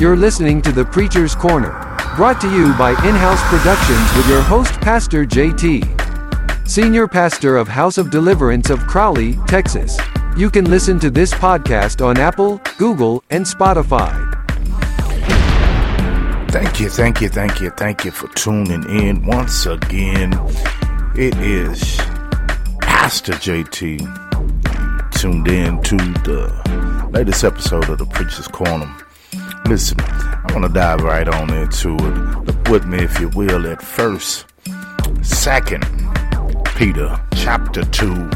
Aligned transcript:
You're 0.00 0.16
listening 0.16 0.62
to 0.62 0.70
The 0.70 0.84
Preacher's 0.84 1.34
Corner, 1.34 1.72
brought 2.14 2.40
to 2.42 2.48
you 2.48 2.72
by 2.74 2.90
In 2.90 3.16
House 3.16 3.42
Productions 3.48 4.16
with 4.16 4.28
your 4.28 4.40
host, 4.42 4.80
Pastor 4.80 5.26
JT, 5.26 6.68
Senior 6.68 7.08
Pastor 7.08 7.56
of 7.56 7.66
House 7.66 7.98
of 7.98 8.08
Deliverance 8.08 8.70
of 8.70 8.78
Crowley, 8.86 9.34
Texas. 9.48 9.98
You 10.36 10.50
can 10.50 10.70
listen 10.70 11.00
to 11.00 11.10
this 11.10 11.34
podcast 11.34 12.00
on 12.00 12.16
Apple, 12.16 12.60
Google, 12.78 13.24
and 13.30 13.44
Spotify. 13.44 14.14
Thank 16.52 16.78
you, 16.78 16.90
thank 16.90 17.20
you, 17.20 17.28
thank 17.28 17.60
you, 17.60 17.70
thank 17.70 18.04
you 18.04 18.12
for 18.12 18.28
tuning 18.28 18.84
in 18.88 19.26
once 19.26 19.66
again. 19.66 20.32
It 21.16 21.36
is 21.38 21.96
Pastor 22.80 23.32
JT 23.32 23.98
tuned 25.10 25.48
in 25.48 25.82
to 25.82 25.96
the 26.22 27.08
latest 27.12 27.42
episode 27.42 27.90
of 27.90 27.98
The 27.98 28.06
Preacher's 28.06 28.46
Corner. 28.46 28.88
Listen, 29.68 30.00
I 30.00 30.46
want 30.54 30.64
to 30.64 30.72
dive 30.72 31.02
right 31.02 31.28
on 31.28 31.52
into 31.52 31.94
it. 31.94 32.46
Look 32.46 32.68
with 32.70 32.86
me, 32.86 33.00
if 33.00 33.20
you 33.20 33.28
will, 33.28 33.66
at 33.66 33.82
first, 33.82 34.46
second 35.20 35.84
Peter 36.74 37.20
chapter 37.34 37.84
2, 37.84 38.30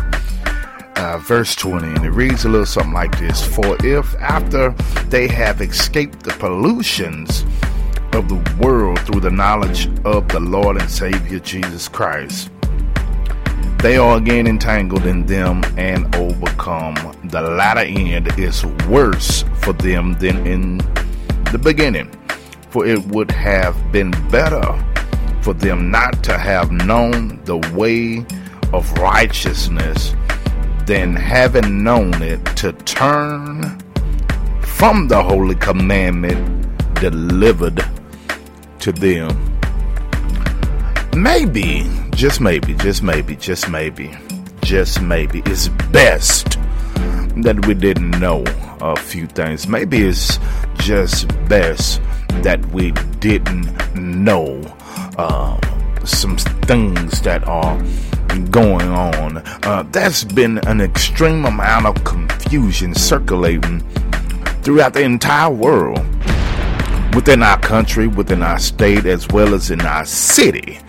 uh, 0.97 1.19
verse 1.23 1.57
20. 1.57 1.87
And 1.87 2.05
it 2.05 2.11
reads 2.11 2.45
a 2.45 2.51
little 2.51 2.67
something 2.67 2.93
like 2.93 3.19
this 3.19 3.43
For 3.43 3.79
if 3.83 4.15
after 4.17 4.73
they 5.09 5.27
have 5.29 5.63
escaped 5.63 6.23
the 6.23 6.33
pollutions 6.33 7.47
of 8.13 8.29
the 8.29 8.59
world 8.61 9.01
through 9.01 9.21
the 9.21 9.31
knowledge 9.31 9.87
of 10.05 10.29
the 10.29 10.41
Lord 10.41 10.77
and 10.77 10.91
Savior 10.91 11.39
Jesus 11.39 11.89
Christ, 11.89 12.51
they 13.79 13.97
are 13.97 14.19
again 14.19 14.47
entangled 14.47 15.07
in 15.07 15.25
them 15.25 15.65
and 15.79 16.15
overcome. 16.15 16.95
The 17.25 17.41
latter 17.41 17.81
end 17.81 18.39
is 18.39 18.67
worse 18.87 19.47
for 19.63 19.73
them 19.73 20.13
than 20.19 20.47
in 20.47 20.81
the 21.53 21.59
beginning, 21.59 22.11
for 22.71 22.87
it 22.87 22.99
would 23.09 23.31
have 23.31 23.93
been 23.93 24.11
better 24.31 24.63
for 25.43 25.53
them 25.53 25.91
not 25.91 26.25
to 26.25 26.39
have 26.39 26.73
known 26.73 27.39
the 27.45 27.59
way 27.75 28.25
of 28.73 28.91
righteousness 28.95 30.15
than 30.87 31.15
having 31.15 31.85
known 31.85 32.15
it 32.23 32.45
to 32.57 32.73
turn 32.73 33.79
from 34.63 35.09
the 35.09 35.23
holy 35.23 35.55
commandment 35.57 36.67
delivered 36.95 37.85
to 38.81 38.91
them. 38.91 39.31
Maybe, 41.15 41.87
just 42.13 42.41
maybe, 42.41 42.75
just 42.77 43.03
maybe, 43.03 43.37
just 43.37 43.69
maybe, 43.69 44.17
just 44.63 45.03
maybe, 45.03 45.43
it's 45.45 45.69
best 45.93 46.59
that 47.37 47.67
we 47.67 47.75
didn't 47.75 48.19
know 48.19 48.43
a 48.81 48.97
few 48.97 49.27
things. 49.27 49.69
Maybe 49.69 50.03
it's 50.03 50.39
just 50.83 51.29
best 51.49 52.01
that 52.43 52.65
we 52.73 52.91
didn't 53.21 53.71
know 53.95 54.61
uh, 55.17 55.57
some 56.05 56.37
things 56.37 57.23
that 57.23 57.47
are 57.47 57.81
going 58.51 58.89
on. 58.89 59.37
Uh, 59.63 59.85
there's 59.93 60.25
been 60.25 60.59
an 60.67 60.81
extreme 60.81 61.45
amount 61.45 61.87
of 61.87 62.03
confusion 62.03 62.95
circulating 62.95 63.79
throughout 64.65 64.93
the 64.93 65.03
entire 65.03 65.53
world, 65.53 66.05
within 67.15 67.45
our 67.45 67.61
country, 67.61 68.09
within 68.09 68.43
our 68.43 68.59
state, 68.59 69.07
as 69.07 69.29
well 69.29 69.55
as 69.55 69.71
in 69.71 69.81
our 69.83 70.05
city. 70.05 70.81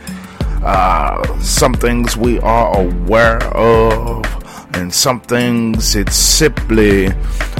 Uh, 0.63 1.39
some 1.39 1.73
things 1.75 2.17
we 2.17 2.39
are 2.39 2.79
aware 2.79 3.43
of, 3.55 4.25
and 4.75 4.91
some 4.91 5.21
things 5.21 5.95
it's 5.95 6.15
simply 6.15 7.09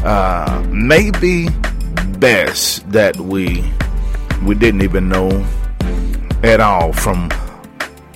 uh, 0.03 0.65
maybe 0.71 1.47
best 2.19 2.89
that 2.91 3.15
we 3.17 3.63
we 4.43 4.55
didn't 4.55 4.81
even 4.81 5.07
know 5.09 5.29
at 6.43 6.59
all 6.59 6.91
from 6.91 7.29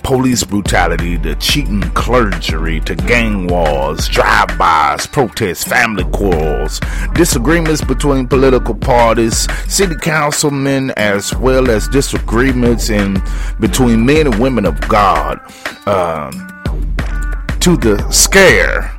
police 0.08 0.42
brutality 0.42 1.18
to 1.18 1.34
cheating 1.34 1.82
clergy 1.92 2.80
to 2.80 2.94
gang 2.94 3.46
wars, 3.46 4.08
drive-bys, 4.08 5.06
protests, 5.06 5.64
family 5.64 6.04
quarrels, 6.12 6.80
disagreements 7.12 7.84
between 7.84 8.26
political 8.26 8.74
parties, 8.74 9.46
city 9.70 9.94
councilmen, 10.00 10.90
as 10.96 11.34
well 11.36 11.70
as 11.70 11.88
disagreements 11.88 12.88
in 12.88 13.22
between 13.60 14.06
men 14.06 14.26
and 14.26 14.40
women 14.40 14.64
of 14.64 14.80
God, 14.88 15.38
um, 15.86 16.32
to 17.60 17.76
the 17.76 18.02
scare 18.10 18.90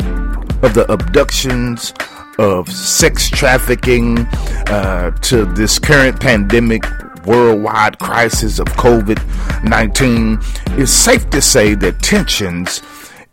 of 0.62 0.76
the 0.76 0.86
abductions 0.92 1.92
of 2.40 2.72
sex 2.72 3.30
trafficking 3.30 4.20
uh, 4.68 5.12
to 5.22 5.44
this 5.46 5.78
current 5.78 6.20
pandemic 6.22 6.84
worldwide 7.26 8.00
crisis 8.00 8.60
of 8.60 8.68
COVID 8.70 9.20
19, 9.64 10.40
it's 10.80 10.92
safe 10.92 11.30
to 11.32 11.42
say 11.42 11.76
that 11.76 12.00
tensions 12.00 12.82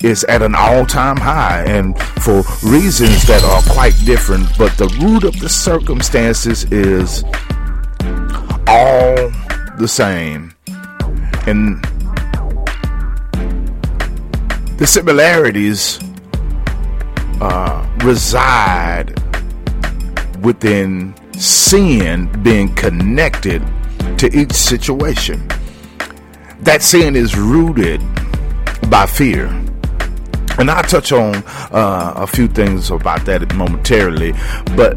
is 0.03 0.25
at 0.25 0.43
an 0.43 0.55
all 0.57 0.85
time 0.85 1.17
high 1.17 1.65
and 1.67 1.99
for 2.23 2.43
reasons 2.69 3.27
that 3.27 3.43
are 3.45 3.63
quite 3.73 3.95
different, 4.05 4.47
but 4.59 4.77
the 4.77 4.89
root 5.01 5.23
of 5.23 5.39
the 5.39 5.49
circumstances 5.49 6.65
is 6.73 7.23
all 8.67 9.31
the 9.79 9.87
same. 9.89 10.53
And 11.47 11.83
the 14.79 14.87
similarities 14.87 16.01
reside 18.07 19.13
within 20.41 21.13
sin 21.33 22.31
being 22.45 22.73
connected 22.77 23.61
to 24.17 24.31
each 24.33 24.53
situation. 24.53 25.47
That 26.61 26.83
sin 26.83 27.17
is 27.17 27.37
rooted 27.37 28.01
by 28.89 29.07
fear. 29.07 29.47
And 30.59 30.71
I'll 30.71 30.85
touch 30.85 31.11
on 31.11 31.35
uh, 31.73 32.15
a 32.17 32.27
few 32.29 32.47
things 32.47 32.91
about 32.93 33.27
that 33.27 33.53
momentarily, 33.57 34.33
but 34.77 34.97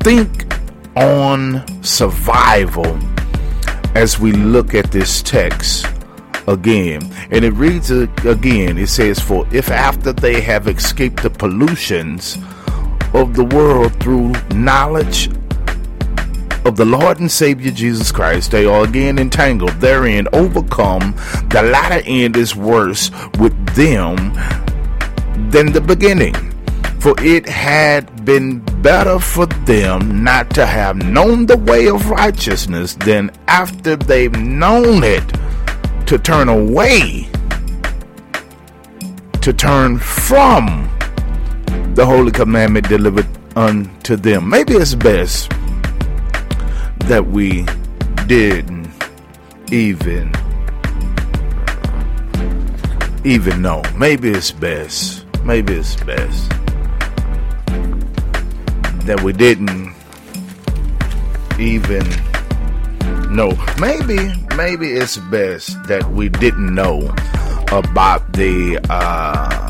think 0.00 0.46
on 0.96 1.62
survival 1.84 2.98
as 3.94 4.18
we 4.18 4.32
look 4.32 4.74
at 4.74 4.90
this 4.90 5.20
text 5.22 5.86
again. 6.48 7.02
And 7.32 7.44
it 7.44 7.52
reads 7.52 7.90
again 7.90 8.76
it 8.78 8.88
says, 8.88 9.20
For 9.20 9.46
if 9.52 9.70
after 9.70 10.12
they 10.12 10.40
have 10.40 10.66
escaped 10.66 11.22
the 11.22 11.30
pollutions 11.30 12.36
of 13.14 13.34
the 13.34 13.44
world 13.44 13.94
through 14.00 14.32
knowledge 14.54 15.28
of 16.64 16.76
the 16.76 16.84
Lord 16.84 17.20
and 17.20 17.30
Savior 17.30 17.70
Jesus 17.70 18.10
Christ, 18.10 18.50
they 18.50 18.66
are 18.66 18.84
again 18.84 19.18
entangled 19.18 19.72
therein, 19.80 20.26
overcome, 20.32 21.14
the 21.48 21.62
latter 21.62 22.02
end 22.04 22.36
is 22.36 22.56
worse 22.56 23.10
with 23.38 23.54
them 23.74 24.16
than 25.50 25.72
the 25.72 25.80
beginning. 25.80 26.34
For 27.00 27.14
it 27.18 27.48
had 27.48 28.24
been 28.26 28.58
better 28.82 29.18
for 29.18 29.46
them 29.46 30.22
not 30.22 30.50
to 30.50 30.66
have 30.66 30.96
known 30.96 31.46
the 31.46 31.56
way 31.56 31.88
of 31.88 32.10
righteousness 32.10 32.94
than 32.94 33.30
after 33.48 33.96
they've 33.96 34.36
known 34.38 35.02
it 35.02 35.24
to 36.10 36.18
turn 36.18 36.48
away, 36.48 37.28
to 39.40 39.52
turn 39.52 39.96
from 39.96 40.90
the 41.94 42.04
holy 42.04 42.32
commandment 42.32 42.88
delivered 42.88 43.28
unto 43.54 44.16
them. 44.16 44.50
Maybe 44.50 44.74
it's 44.74 44.96
best 44.96 45.50
that 47.06 47.24
we 47.24 47.64
didn't 48.26 48.90
even 49.70 50.34
even 53.24 53.62
know. 53.62 53.80
Maybe 53.94 54.30
it's 54.30 54.50
best. 54.50 55.24
Maybe 55.44 55.74
it's 55.74 55.94
best 55.94 56.50
that 59.06 59.20
we 59.22 59.32
didn't 59.32 59.94
even 61.56 62.02
know. 63.30 63.52
Maybe, 63.78 64.34
maybe 64.56 64.92
it's 64.92 65.16
best 65.16 65.82
that 65.84 66.10
we 66.10 66.28
didn't 66.28 66.74
know 66.74 67.14
about 67.72 68.32
the 68.32 68.78
uh, 68.90 69.69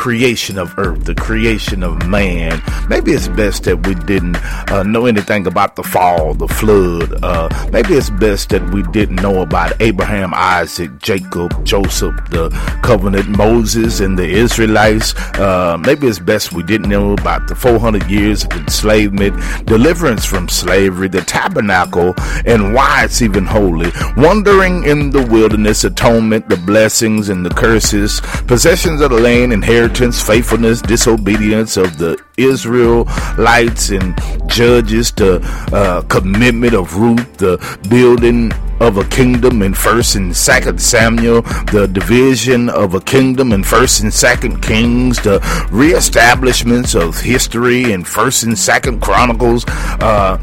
creation 0.00 0.56
of 0.56 0.72
earth, 0.78 1.04
the 1.04 1.14
creation 1.14 1.82
of 1.82 2.08
man. 2.08 2.62
Maybe 2.88 3.12
it's 3.12 3.28
best 3.28 3.64
that 3.64 3.86
we 3.86 3.94
didn't 3.94 4.36
uh, 4.72 4.82
know 4.82 5.04
anything 5.04 5.46
about 5.46 5.76
the 5.76 5.82
fall, 5.82 6.32
the 6.32 6.48
flood. 6.48 7.22
Uh, 7.22 7.50
maybe 7.70 7.92
it's 7.92 8.08
best 8.08 8.48
that 8.48 8.66
we 8.72 8.82
didn't 8.94 9.16
know 9.16 9.42
about 9.42 9.78
Abraham, 9.82 10.32
Isaac, 10.32 10.90
Jacob, 11.00 11.66
Joseph, 11.66 12.16
the 12.30 12.48
covenant, 12.82 13.28
Moses, 13.28 14.00
and 14.00 14.18
the 14.18 14.26
Israelites. 14.26 15.14
Uh, 15.38 15.76
maybe 15.78 16.06
it's 16.06 16.18
best 16.18 16.54
we 16.54 16.62
didn't 16.62 16.88
know 16.88 17.12
about 17.12 17.46
the 17.46 17.54
400 17.54 18.10
years 18.10 18.44
of 18.44 18.52
enslavement, 18.52 19.36
deliverance 19.66 20.24
from 20.24 20.48
slavery, 20.48 21.08
the 21.08 21.20
tabernacle, 21.20 22.14
and 22.46 22.72
why 22.72 23.04
it's 23.04 23.20
even 23.20 23.44
holy. 23.44 23.92
Wandering 24.16 24.84
in 24.84 25.10
the 25.10 25.26
wilderness, 25.26 25.84
atonement, 25.84 26.48
the 26.48 26.56
blessings 26.56 27.28
and 27.28 27.44
the 27.44 27.50
curses, 27.50 28.22
possessions 28.46 29.02
of 29.02 29.10
the 29.10 29.20
land, 29.20 29.52
inheritance 29.52 29.89
inheritance, 29.90 30.22
faithfulness, 30.22 30.82
disobedience 30.82 31.76
of 31.76 31.98
the 31.98 32.16
Israelites 32.36 33.90
and 33.90 34.14
judges, 34.48 35.10
the 35.12 35.40
uh, 35.72 36.02
commitment 36.02 36.74
of 36.74 36.96
Ruth, 36.96 37.36
the 37.38 37.58
building 37.88 38.52
of 38.80 38.98
a 38.98 39.04
kingdom 39.04 39.62
in 39.62 39.74
First 39.74 40.14
and 40.14 40.34
Second 40.34 40.80
Samuel, 40.80 41.42
the 41.72 41.88
division 41.92 42.68
of 42.68 42.94
a 42.94 43.00
kingdom 43.00 43.52
in 43.52 43.64
First 43.64 44.02
and 44.02 44.14
Second 44.14 44.62
Kings, 44.62 45.20
the 45.22 45.40
reestablishments 45.72 46.94
of 46.94 47.20
history 47.20 47.92
in 47.92 48.04
First 48.04 48.44
and 48.44 48.56
Second 48.56 49.02
Chronicles. 49.02 49.64
Uh, 50.00 50.38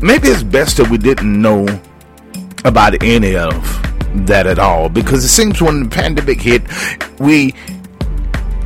maybe 0.00 0.28
it's 0.28 0.42
best 0.42 0.78
that 0.78 0.88
we 0.90 0.96
didn't 0.96 1.40
know 1.40 1.66
about 2.64 3.02
any 3.02 3.36
of 3.36 3.52
that 4.26 4.46
at 4.46 4.58
all 4.58 4.88
because 4.88 5.24
it 5.24 5.28
seems 5.28 5.62
when 5.62 5.84
the 5.84 5.88
pandemic 5.88 6.40
hit, 6.40 6.62
we 7.20 7.54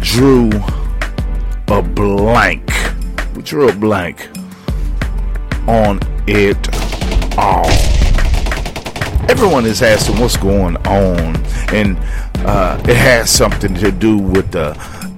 drew 0.04 0.50
a 1.68 1.80
blank. 1.80 2.70
We 3.34 3.42
drew 3.42 3.70
a 3.70 3.72
blank 3.72 4.28
on 5.66 5.98
it 6.26 6.68
all. 7.38 7.66
Everyone 9.30 9.64
is 9.64 9.80
asking 9.80 10.20
what's 10.20 10.36
going 10.36 10.76
on, 10.86 11.36
and 11.72 11.96
uh, 12.46 12.78
it 12.86 12.96
has 12.96 13.30
something 13.30 13.74
to 13.76 13.90
do 13.90 14.18
with 14.18 14.52
the 14.52 14.74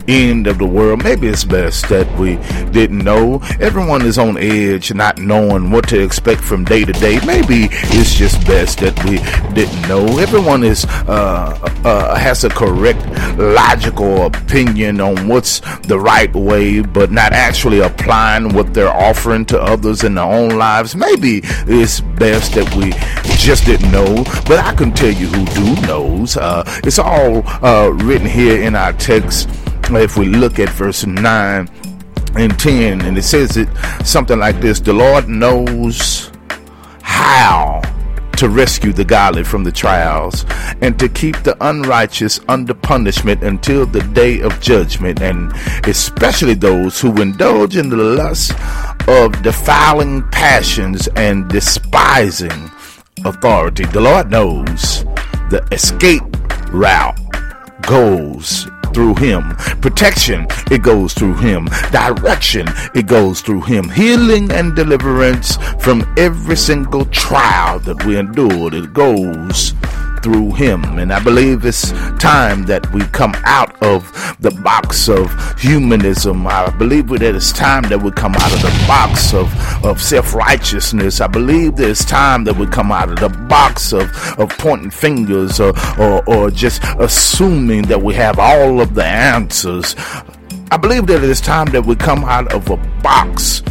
end 0.09 0.47
of 0.47 0.59
the 0.59 0.67
world. 0.67 1.03
Maybe 1.03 1.29
it's 1.29 1.45
best 1.45 1.89
that 1.89 2.07
we 2.19 2.37
didn't 2.71 2.99
know. 2.99 3.41
Everyone 3.61 4.03
is 4.03 4.19
on 4.19 4.37
edge, 4.37 4.93
not 4.95 5.19
knowing 5.19 5.71
what 5.71 5.89
to 5.89 6.03
expect 6.03 6.41
from 6.41 6.65
day 6.65 6.85
to 6.85 6.93
day. 6.93 7.19
Maybe 7.27 7.69
it's 7.71 8.15
just 8.15 8.45
best 8.47 8.81
that 8.81 8.97
we 9.05 9.19
didn't 9.55 9.89
know. 9.89 10.19
Everyone 10.19 10.65
is 10.65 10.85
uh, 10.85 11.59
uh, 11.85 12.15
has 12.17 12.45
a 12.45 12.49
correct, 12.51 13.05
logical 13.39 14.27
opinion 14.27 15.01
on 15.01 15.29
what's 15.29 15.61
the 15.87 15.99
right 15.99 16.35
way, 16.35 16.83
but 16.83 17.11
not 17.11 17.33
actually 17.33 17.81
applying 17.81 18.55
what 18.55 18.75
they're 18.75 18.89
offering 18.89 19.45
to 19.47 19.61
others 19.61 20.05
in 20.05 20.15
their 20.15 20.25
own 20.25 20.51
lives. 20.51 20.95
Maybe 20.95 21.41
it's 21.45 22.01
best 22.01 22.55
that 22.55 22.73
we 22.75 22.93
just 23.37 23.67
didn't 23.67 23.91
know. 23.91 24.25
But 24.47 24.59
I 24.59 24.75
can 24.75 24.93
tell 24.93 25.13
you 25.13 25.27
who 25.27 25.75
do 25.75 25.87
knows. 25.87 26.37
Uh, 26.37 26.63
it's 26.85 26.99
all 26.99 27.43
uh, 27.65 27.89
written 27.89 28.29
here 28.29 28.63
in 28.63 28.75
our 28.75 28.93
text 28.93 29.49
if 29.95 30.17
we 30.17 30.27
look 30.27 30.59
at 30.59 30.69
verse 30.71 31.07
9 31.07 31.69
and 32.37 32.59
10, 32.59 33.03
and 33.03 33.17
it 33.17 33.23
says 33.23 33.57
it 33.57 33.69
something 34.05 34.39
like 34.39 34.61
this 34.61 34.81
The 34.81 34.93
Lord 34.93 35.29
knows 35.29 36.33
how 37.03 37.81
to 38.37 38.49
rescue 38.49 38.93
the 38.93 39.05
godly 39.05 39.45
from 39.45 39.65
the 39.65 39.73
trials 39.73 40.45
and 40.83 40.99
to 40.99 41.09
keep 41.09 41.37
the 41.43 41.57
unrighteous 41.67 42.41
under 42.49 42.75
punishment 42.75 43.43
until 43.43 43.87
the 43.87 44.03
day 44.13 44.41
of 44.41 44.61
judgment, 44.61 45.23
and 45.23 45.53
especially 45.87 46.55
those 46.55 47.01
who 47.01 47.23
indulge 47.23 47.77
in 47.77 47.89
the 47.89 47.97
lust 47.97 48.53
of 49.09 49.41
defiling 49.43 50.23
passions 50.31 51.09
and 51.17 51.49
despising 51.49 52.71
authority. 53.25 53.85
The 53.85 54.01
Lord 54.01 54.31
knows 54.31 55.05
the 55.49 55.67
escape 55.71 56.25
route 56.73 57.19
goes 57.83 58.69
through 58.97 59.15
him. 59.17 59.55
Protection, 59.83 60.47
it 60.71 60.81
goes 60.81 61.13
through 61.13 61.35
him. 61.35 61.67
Direction, 61.91 62.67
it 62.95 63.07
goes 63.07 63.43
through 63.43 63.61
him. 63.61 63.91
Healing 63.91 64.51
and 64.51 64.75
deliverance 64.75 65.59
from 65.79 66.11
every 66.17 66.57
single 66.57 67.05
trial 67.05 67.79
that 67.81 68.07
we 68.07 68.17
endured, 68.17 68.73
it 68.73 68.95
goes 68.95 69.75
through 70.27 70.53
him. 70.55 70.83
And 70.99 71.13
I 71.13 71.23
believe 71.23 71.65
it's 71.65 71.93
time 72.19 72.65
that 72.65 72.93
we 72.93 73.03
come 73.21 73.33
out 73.45 73.81
of 73.81 74.03
the 74.41 74.51
box 74.51 75.09
of 75.09 75.31
humanism. 75.57 76.49
I 76.49 76.69
believe 76.71 77.07
that 77.11 77.23
it's 77.23 77.53
time 77.53 77.83
that 77.85 78.03
we 78.03 78.11
come 78.11 78.35
out 78.35 78.53
of 78.53 78.61
the 78.61 78.85
box 78.89 79.33
of, 79.33 79.47
of 79.85 80.03
self 80.03 80.35
righteousness. 80.35 81.21
I 81.21 81.29
believe 81.29 81.77
that 81.77 81.91
it's 81.91 82.05
time 82.05 82.43
that 82.43 82.57
we 82.57 82.67
come 82.67 82.91
out 82.91 83.09
of 83.09 83.21
the 83.21 83.29
box 83.47 83.93
of, 83.93 84.11
of 84.37 84.49
pointing 84.59 84.91
fingers 84.91 85.61
or, 85.61 85.73
or, 85.97 86.29
or 86.29 86.51
just 86.51 86.83
assuming 86.99 87.83
that 87.83 88.03
we 88.03 88.13
have 88.15 88.41
all 88.41 88.81
of 88.81 88.97
the 88.97 89.05
answers. 89.05 89.95
I 90.73 90.77
believe 90.77 91.07
that 91.07 91.23
it's 91.23 91.41
time 91.41 91.67
that 91.67 91.87
we 91.87 91.95
come 91.95 92.25
out 92.25 92.53
of 92.53 92.69
a 92.69 92.77
box 93.01 93.63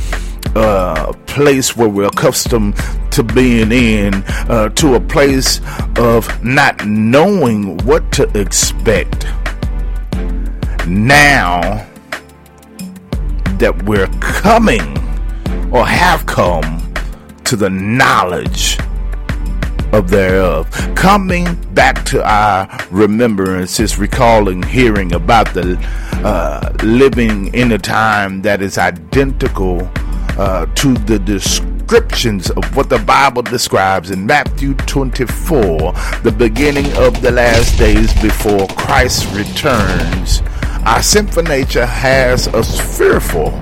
uh, 0.56 1.13
place 1.28 1.75
where 1.75 1.90
we're 1.90 2.07
accustomed 2.07 2.75
to 3.12 3.24
being 3.24 3.72
in 3.72 4.13
uh, 4.50 4.69
to 4.69 4.96
a 4.96 5.00
place 5.00 5.60
of 5.98 6.44
not 6.44 6.86
knowing 6.86 7.78
what 7.86 8.12
to 8.13 8.24
expect. 8.40 9.25
Now 10.88 11.86
that 13.57 13.84
we're 13.86 14.07
coming 14.19 14.98
or 15.72 15.86
have 15.86 16.25
come 16.25 16.94
to 17.46 17.56
the 17.56 17.69
knowledge 17.69 18.78
of 19.94 20.10
thereof. 20.10 20.69
Coming 20.96 21.56
back 21.74 22.04
to 22.06 22.24
our 22.24 22.68
remembrances, 22.92 23.98
recalling 23.98 24.62
hearing 24.63 25.13
about 25.13 25.54
the 25.54 25.78
uh, 26.24 26.74
living 26.84 27.54
in 27.54 27.72
a 27.72 27.78
time 27.78 28.42
that 28.42 28.62
is 28.62 28.78
identical 28.78 29.90
uh, 30.37 30.65
to 30.75 30.93
the 30.93 31.19
descriptions 31.19 32.49
of 32.51 32.75
what 32.75 32.89
the 32.89 32.99
Bible 32.99 33.41
describes 33.41 34.11
in 34.11 34.25
Matthew 34.25 34.73
24, 34.73 35.93
the 36.23 36.35
beginning 36.37 36.85
of 36.97 37.21
the 37.21 37.31
last 37.31 37.77
days 37.77 38.13
before 38.21 38.67
Christ 38.69 39.33
returns. 39.35 40.41
Our 40.85 41.01
sinful 41.01 41.43
nature 41.43 41.85
has 41.85 42.47
us 42.49 42.97
fearful 42.97 43.59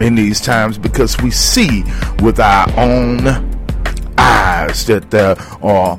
in 0.00 0.14
these 0.14 0.40
times 0.40 0.78
because 0.78 1.16
we 1.18 1.30
see 1.30 1.84
with 2.20 2.40
our 2.40 2.66
own 2.76 3.26
eyes 4.16 4.86
that 4.86 5.10
there 5.10 5.36
are 5.62 5.98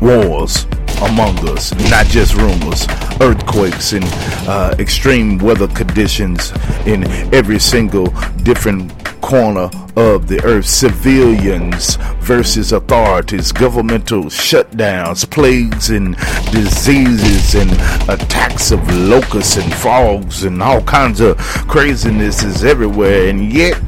wars 0.00 0.66
among 1.02 1.48
us, 1.48 1.72
not 1.90 2.06
just 2.06 2.34
rumors, 2.34 2.86
earthquakes 3.20 3.92
and 3.92 4.04
uh, 4.48 4.74
extreme 4.78 5.38
weather 5.38 5.68
conditions 5.68 6.52
in 6.86 7.04
every 7.32 7.58
single 7.58 8.06
different 8.42 8.97
corner 9.28 9.68
of 9.94 10.26
the 10.26 10.42
earth. 10.42 10.64
Civilians 10.64 11.96
versus 12.20 12.72
authorities, 12.72 13.52
governmental 13.52 14.24
shutdowns, 14.24 15.28
plagues 15.30 15.90
and 15.90 16.16
diseases, 16.50 17.54
and 17.54 17.70
attacks 18.08 18.70
of 18.70 18.80
locusts 18.96 19.58
and 19.58 19.72
frogs, 19.74 20.44
and 20.44 20.62
all 20.62 20.80
kinds 20.82 21.20
of 21.20 21.36
craziness 21.68 22.42
is 22.42 22.64
everywhere. 22.64 23.28
And 23.28 23.52
yet, 23.52 23.78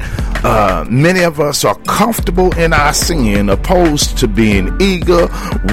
uh, 0.45 0.85
many 0.87 1.21
of 1.21 1.39
us 1.39 1.65
are 1.65 1.79
comfortable 1.85 2.55
in 2.55 2.71
our 2.71 2.93
sin, 2.93 3.49
opposed 3.49 4.19
to 4.19 4.27
being 4.27 4.77
eager, 4.79 5.27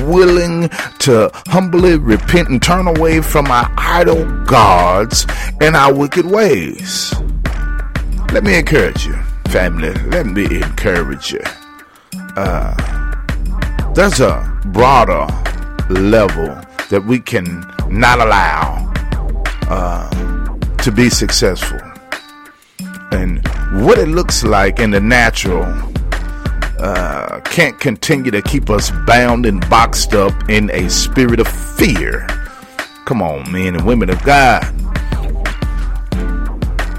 willing 0.07 0.71
to 1.01 1.31
humbly 1.49 1.99
repent 1.99 2.49
and 2.49 2.63
turn 2.63 2.87
away 2.87 3.21
from 3.21 3.47
our 3.49 3.71
idol 3.77 4.25
gods 4.47 5.27
and 5.61 5.77
our 5.77 5.93
wicked 5.93 6.25
ways. 6.25 7.13
Let 8.33 8.45
me 8.45 8.59
encourage 8.59 9.07
you 9.07 9.28
family, 9.49 9.95
let 10.11 10.27
me 10.27 10.45
encourage 10.45 11.33
you. 11.33 11.41
Uh, 12.37 12.75
there's 13.95 14.21
a 14.21 14.61
broader 14.67 15.27
level 15.89 16.49
that 16.91 17.03
we 17.07 17.19
can 17.19 17.45
not 17.89 18.21
allow 18.21 18.93
uh, 19.69 20.09
to 20.77 20.93
be 20.93 21.09
successful. 21.09 21.81
And 23.11 23.47
what 23.85 23.99
it 23.99 24.09
looks 24.09 24.45
like 24.45 24.81
in 24.81 24.91
the 24.91 25.01
natural 25.01 25.65
uh, 26.79 27.41
can't 27.41 27.81
continue 27.81 28.31
to 28.31 28.43
keep 28.43 28.69
us 28.69 28.91
bound 29.07 29.47
and 29.47 29.67
boxed 29.71 30.15
up 30.15 30.51
in 30.51 30.71
a 30.71 30.91
spirit 30.91 31.41
of 31.41 31.49
fear. 31.49 32.27
Come 33.07 33.23
on, 33.23 33.51
men 33.51 33.75
and 33.75 33.87
women 33.87 34.11
of 34.11 34.23
God. 34.23 34.63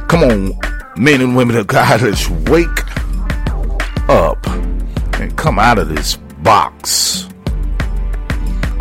Come 0.09 0.23
on, 0.23 0.68
men 0.99 1.21
and 1.21 1.33
women 1.33 1.55
of 1.55 1.65
God, 1.65 2.01
let's 2.01 2.29
wake 2.29 2.67
up 4.09 4.45
and 5.17 5.35
come 5.37 5.57
out 5.57 5.79
of 5.79 5.87
this 5.87 6.17
box. 6.43 7.25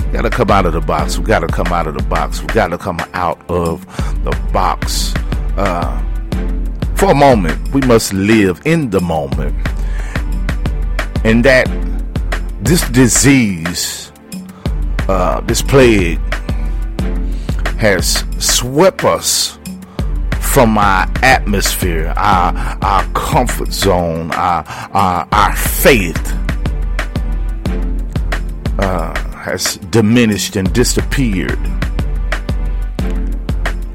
We 0.05 0.13
gotta 0.13 0.29
come 0.29 0.51
out 0.51 0.67
of 0.67 0.73
the 0.73 0.81
box. 0.81 1.17
We 1.17 1.25
gotta 1.25 1.47
come 1.47 1.69
out 1.69 1.87
of 1.87 1.95
the 1.95 2.03
box. 2.03 2.41
We 2.41 2.49
gotta 2.49 2.77
come 2.77 2.99
out 3.13 3.41
of 3.49 3.87
the 4.25 4.33
box. 4.53 5.15
Uh, 5.57 6.03
for 6.97 7.13
a 7.13 7.15
moment, 7.15 7.73
we 7.73 7.83
must 7.83 8.13
live 8.13 8.61
in 8.65 8.91
the 8.91 9.01
moment. 9.01 9.55
And 11.23 11.45
that 11.45 11.69
this 12.63 12.89
disease, 12.89 14.11
uh, 15.09 15.41
this 15.43 15.63
plague, 15.63 16.19
has 17.77 18.25
swept 18.41 19.05
us 19.05 19.59
from 20.59 20.77
our 20.77 21.07
atmosphere, 21.23 22.12
our, 22.17 22.53
our 22.83 23.05
comfort 23.12 23.73
zone, 23.73 24.29
our, 24.33 24.65
our, 24.93 25.29
our 25.31 25.55
faith 25.55 26.33
uh, 28.81 29.17
has 29.37 29.77
diminished 29.93 30.57
and 30.57 30.73
disappeared. 30.73 31.61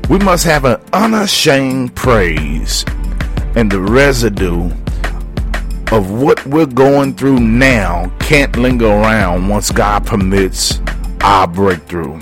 We 0.09 0.19
must 0.19 0.45
have 0.45 0.63
an 0.63 0.79
unashamed 0.93 1.97
praise 1.97 2.85
and 3.57 3.69
the 3.69 3.81
residue 3.81 4.71
of 5.91 6.11
what 6.11 6.45
we're 6.45 6.65
going 6.65 7.15
through 7.15 7.41
now 7.41 8.09
can't 8.21 8.55
linger 8.55 8.87
around 8.87 9.49
once 9.49 9.69
God 9.69 10.05
permits 10.05 10.79
our 11.23 11.45
breakthrough. 11.45 12.21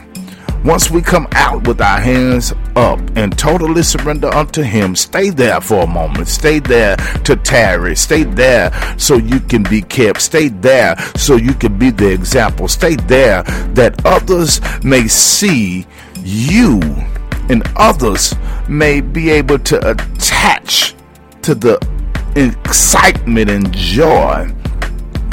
Once 0.63 0.91
we 0.91 1.01
come 1.01 1.27
out 1.31 1.67
with 1.67 1.81
our 1.81 1.99
hands 1.99 2.53
up 2.75 2.99
and 3.15 3.35
totally 3.35 3.81
surrender 3.81 4.27
unto 4.27 4.61
Him, 4.61 4.95
stay 4.95 5.31
there 5.31 5.59
for 5.59 5.83
a 5.83 5.87
moment. 5.87 6.27
Stay 6.27 6.59
there 6.59 6.95
to 7.23 7.35
tarry. 7.35 7.95
Stay 7.95 8.23
there 8.23 8.71
so 8.97 9.15
you 9.15 9.39
can 9.39 9.63
be 9.63 9.81
kept. 9.81 10.21
Stay 10.21 10.49
there 10.49 10.95
so 11.15 11.35
you 11.35 11.55
can 11.55 11.79
be 11.79 11.89
the 11.89 12.11
example. 12.11 12.67
Stay 12.67 12.95
there 12.95 13.41
that 13.73 14.05
others 14.05 14.61
may 14.83 15.07
see 15.07 15.87
you 16.17 16.79
and 17.49 17.63
others 17.75 18.35
may 18.69 19.01
be 19.01 19.31
able 19.31 19.57
to 19.57 19.89
attach 19.89 20.93
to 21.41 21.55
the 21.55 21.79
excitement 22.35 23.49
and 23.49 23.73
joy 23.73 24.47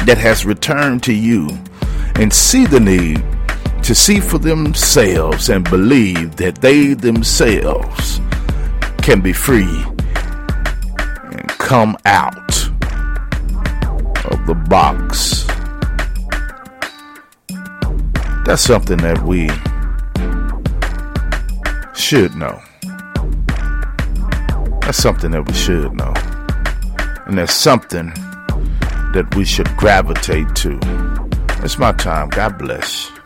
that 0.06 0.16
has 0.16 0.47
returned 0.47 1.02
to 1.02 1.12
you 1.12 1.49
and 2.14 2.32
see 2.32 2.64
the 2.64 2.80
need 2.80 3.23
to 3.88 3.95
see 3.95 4.21
for 4.21 4.37
themselves 4.37 5.49
and 5.49 5.64
believe 5.71 6.37
that 6.37 6.57
they 6.57 6.92
themselves 6.92 8.21
can 8.99 9.23
be 9.23 9.33
free 9.33 9.83
and 11.33 11.49
come 11.52 11.97
out 12.04 12.37
of 14.30 14.47
the 14.47 14.54
box. 14.68 15.47
That's 18.45 18.61
something 18.61 18.99
that 18.99 19.23
we 19.23 19.49
should 21.99 22.35
know. 22.37 22.61
That's 24.83 24.99
something 24.99 25.30
that 25.30 25.49
we 25.49 25.54
should 25.54 25.95
know. 25.95 26.12
And 27.25 27.38
that's 27.38 27.54
something 27.54 28.09
that 29.14 29.35
we 29.35 29.47
should 29.47 29.75
gravitate 29.78 30.54
to. 30.57 30.78
It's 31.64 31.78
my 31.78 31.92
time. 31.92 32.28
God 32.28 32.59
bless. 32.59 33.18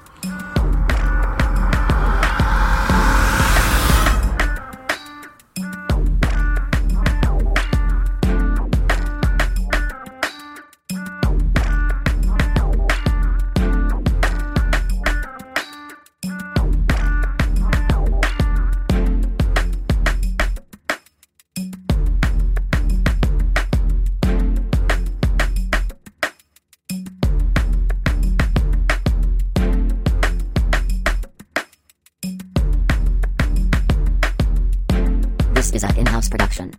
Is 35.74 35.84
an 35.84 35.96
in-house 35.96 36.28
production. 36.28 36.72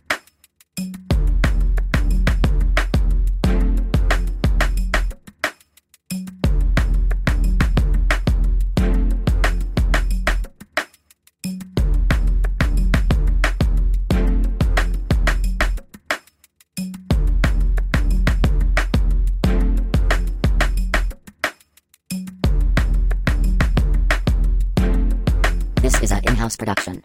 This 25.82 26.02
is 26.02 26.12
an 26.12 26.22
in-house 26.26 26.56
production. 26.56 27.04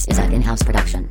This 0.00 0.16
is 0.16 0.24
an 0.24 0.32
in-house 0.32 0.62
production. 0.62 1.06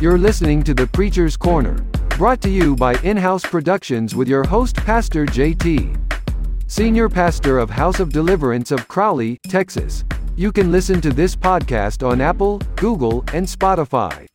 You're 0.00 0.16
listening 0.16 0.62
to 0.62 0.72
The 0.72 0.88
Preacher's 0.94 1.36
Corner, 1.36 1.74
brought 2.16 2.40
to 2.40 2.48
you 2.48 2.74
by 2.74 2.94
In 3.02 3.18
House 3.18 3.42
Productions 3.42 4.14
with 4.14 4.28
your 4.28 4.44
host, 4.44 4.76
Pastor 4.76 5.26
JT, 5.26 6.09
Senior 6.70 7.08
Pastor 7.08 7.58
of 7.58 7.68
House 7.68 7.98
of 7.98 8.12
Deliverance 8.12 8.70
of 8.70 8.86
Crowley, 8.86 9.40
Texas. 9.48 10.04
You 10.36 10.52
can 10.52 10.70
listen 10.70 11.00
to 11.00 11.10
this 11.10 11.34
podcast 11.34 12.08
on 12.08 12.20
Apple, 12.20 12.58
Google, 12.76 13.24
and 13.34 13.44
Spotify. 13.44 14.29